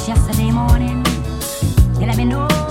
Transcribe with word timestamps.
yesterday 0.00 0.50
morning. 0.50 1.04
You 2.00 2.06
let 2.06 2.16
me 2.16 2.24
know. 2.24 2.61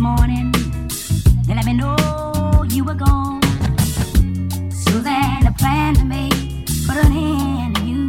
Morning 0.00 0.50
and 1.46 1.56
let 1.56 1.66
me 1.66 1.74
know 1.74 2.64
you 2.70 2.84
were 2.84 2.94
gone. 2.94 3.42
So 4.72 4.98
then 4.98 5.44
the 5.44 5.54
plan 5.58 5.94
to 5.96 6.04
make 6.06 6.32
put 6.86 6.96
an 6.96 7.12
end 7.12 7.76
to 7.76 7.82
you. 7.84 8.08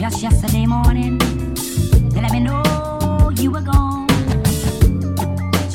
Just 0.00 0.22
yesterday 0.22 0.64
morning, 0.64 1.18
they 2.08 2.22
let 2.22 2.32
me 2.32 2.40
know 2.40 3.30
you 3.36 3.50
were 3.50 3.60
gone. 3.60 4.08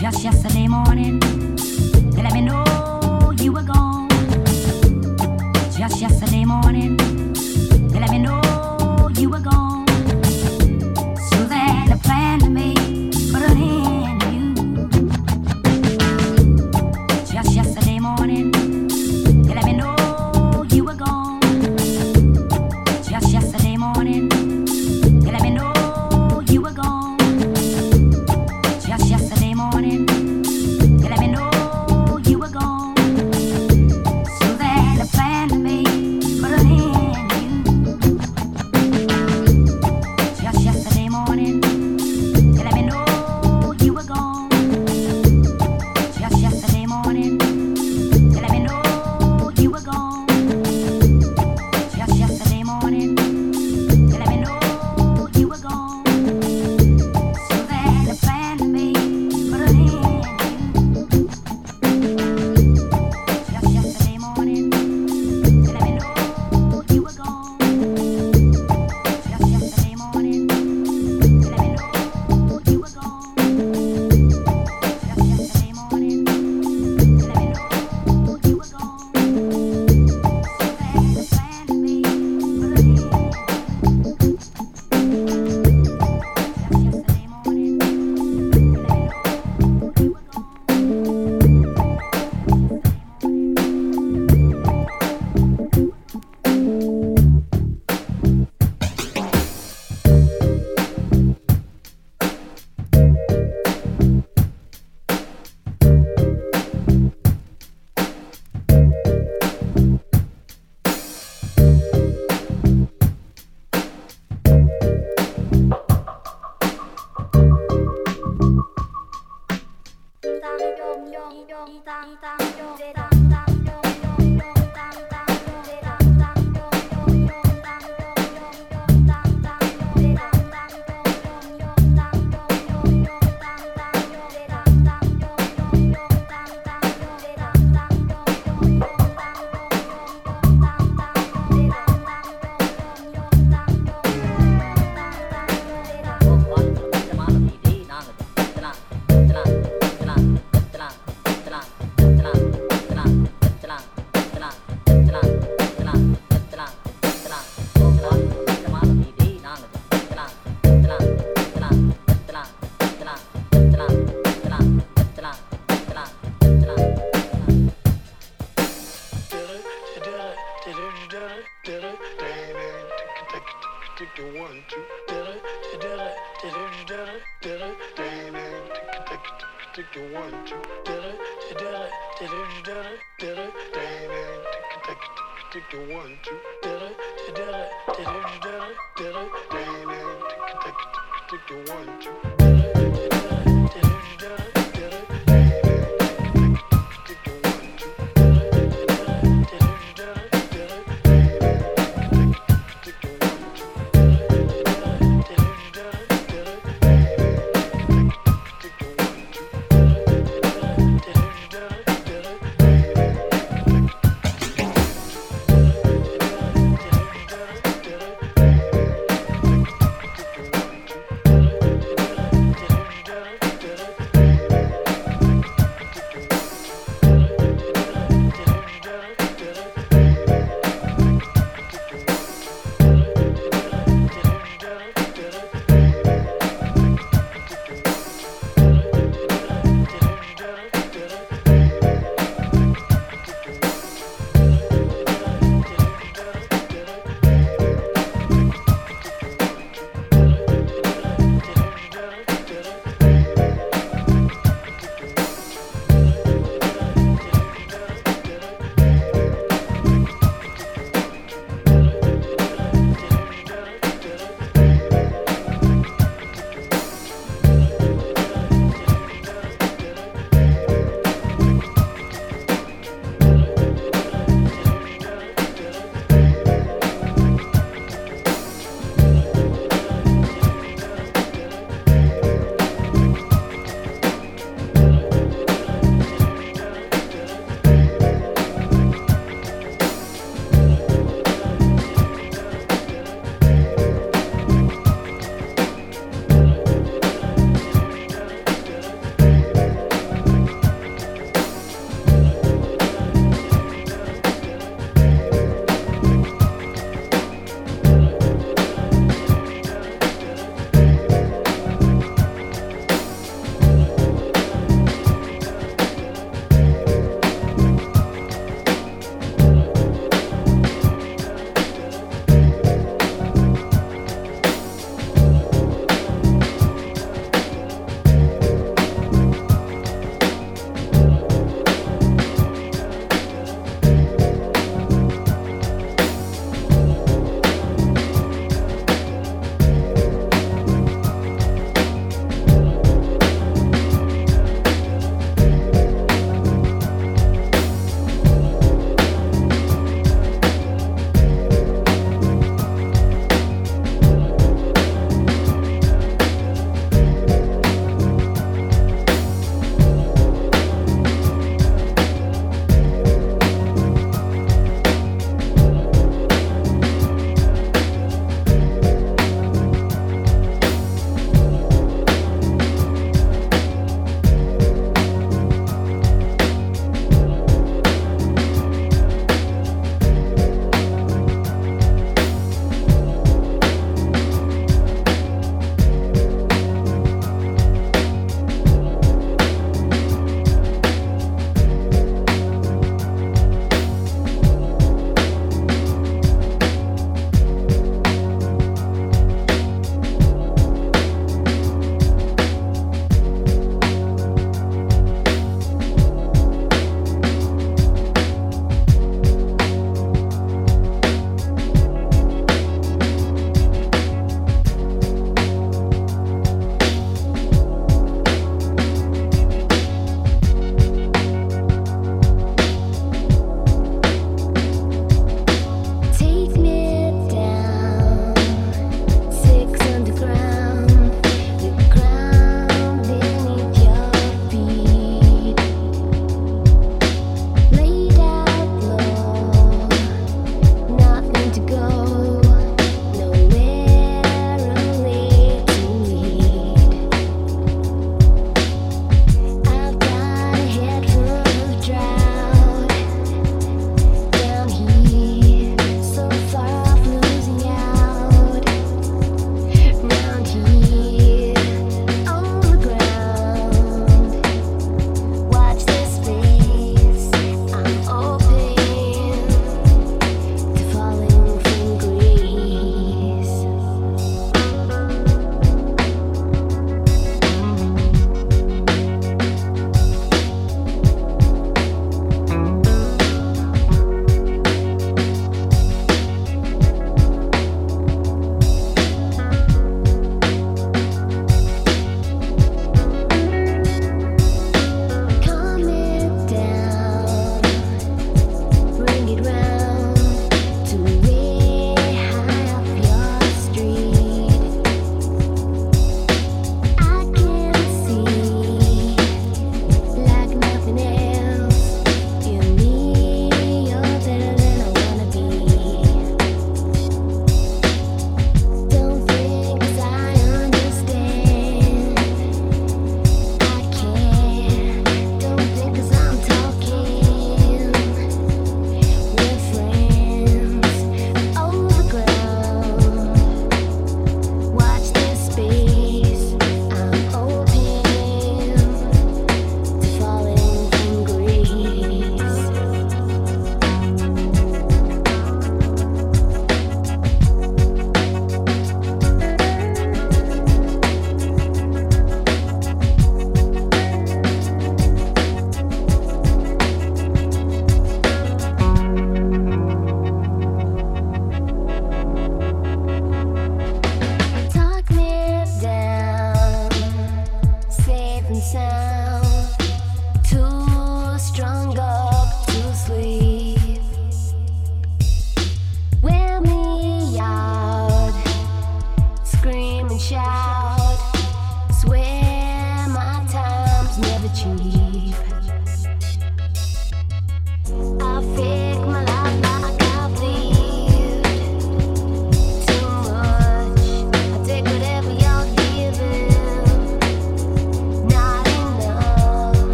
Just 0.00 0.24
yesterday 0.24 0.66
morning, 0.66 1.20
they 2.12 2.22
let 2.22 2.32
me 2.32 2.40
know 2.40 3.32
you 3.36 3.52
were 3.52 3.62
gone. 3.62 4.08
Just 5.76 6.00
yesterday 6.00 6.46
morning. 6.46 7.15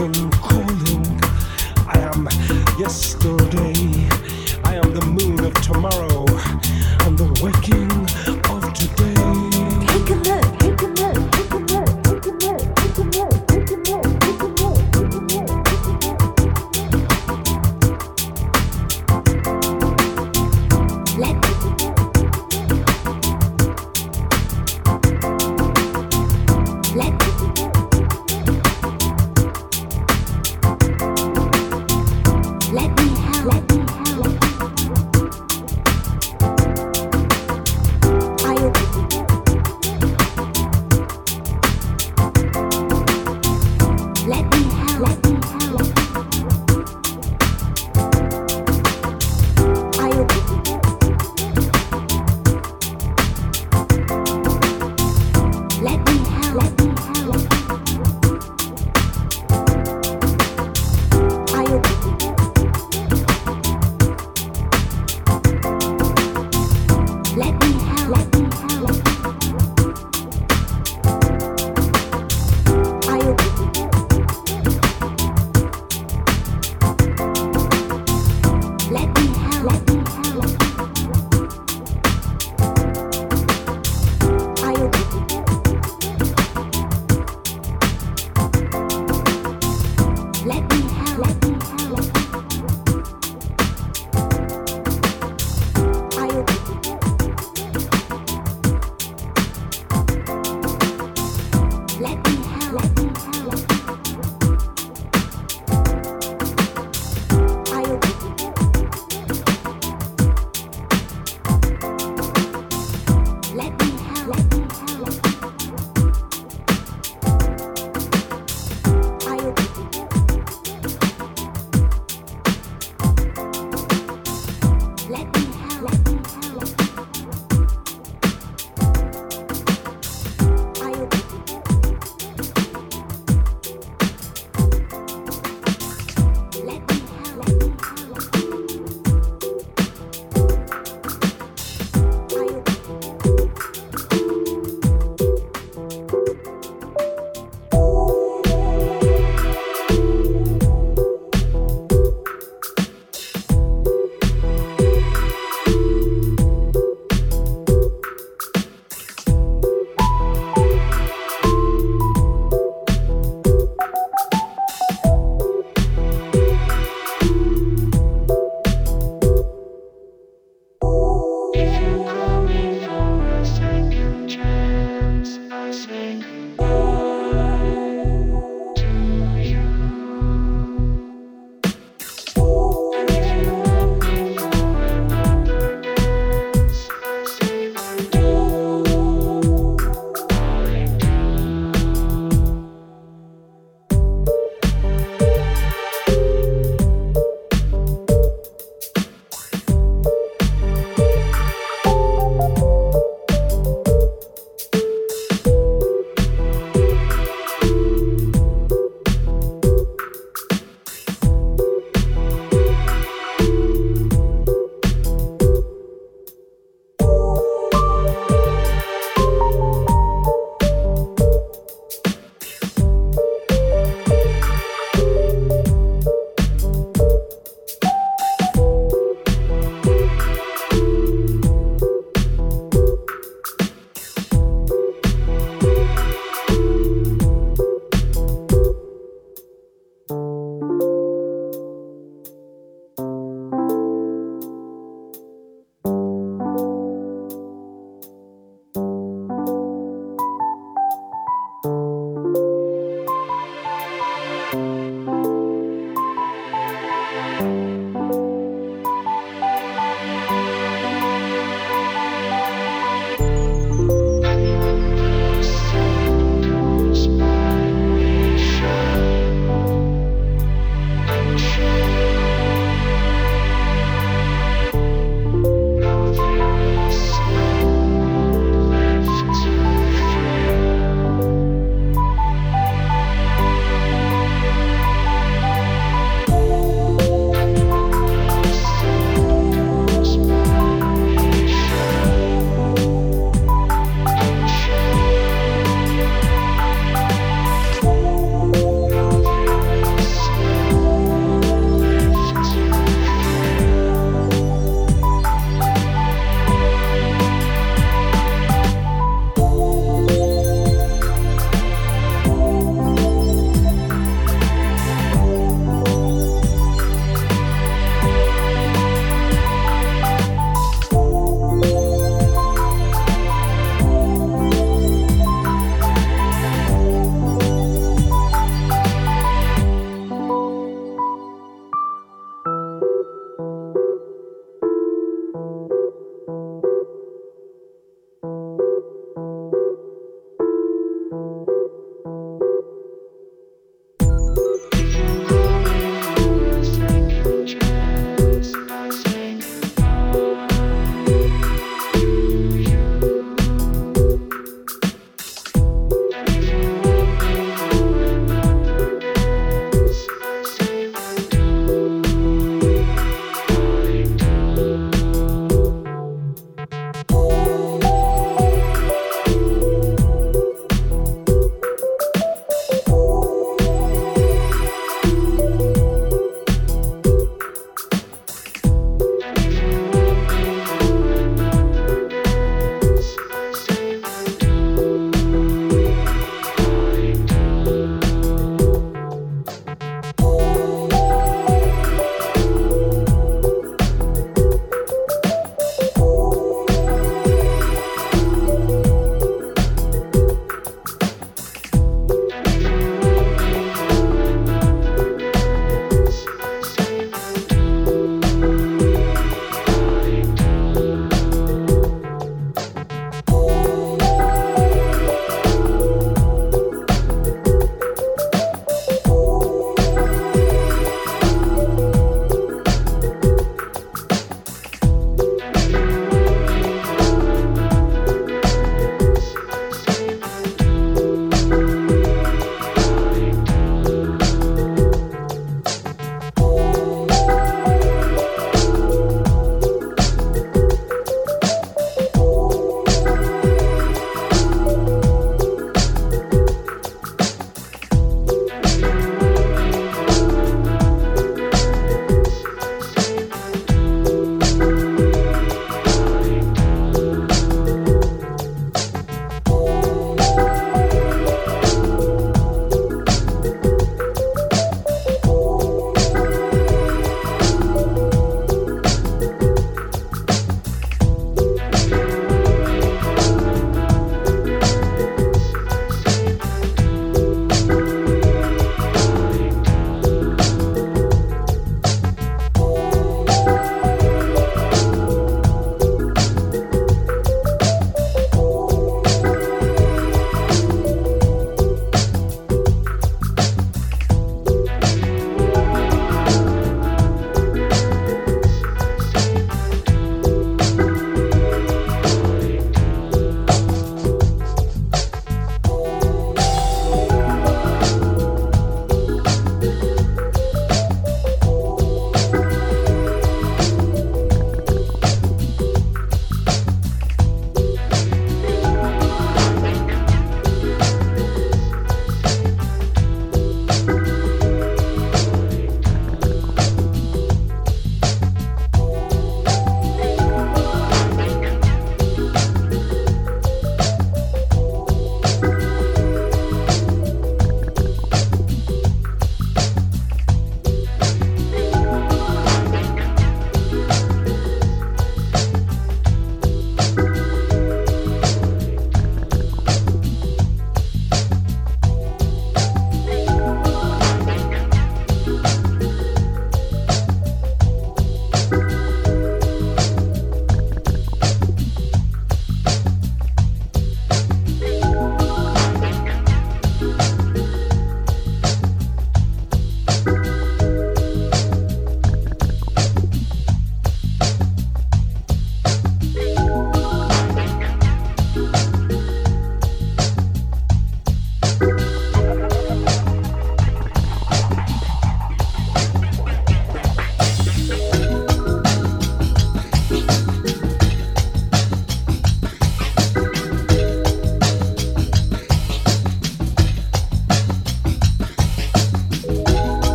and 0.00 0.33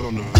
on 0.00 0.16
her. 0.16 0.37